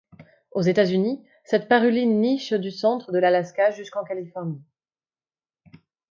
Aux 0.53 0.63
États-Unis, 0.63 1.23
cette 1.43 1.67
paruline 1.69 2.21
niche 2.21 2.53
du 2.53 2.71
centre 2.71 3.11
de 3.11 3.19
l'Alaska 3.19 3.69
jusqu'en 3.69 4.03
Californie. 4.03 4.63